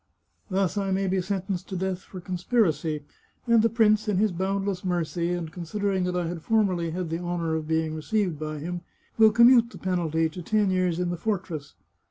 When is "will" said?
9.19-9.31